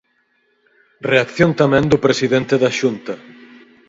[1.11, 3.13] Reacción tamén do presidente da Xunta.